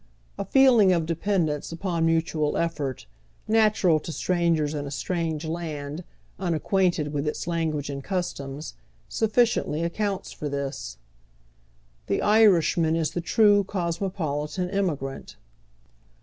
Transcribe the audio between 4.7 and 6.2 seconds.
in a strange land,